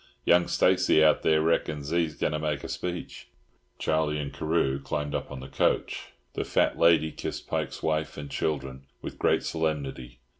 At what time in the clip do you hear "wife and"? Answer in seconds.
7.83-8.27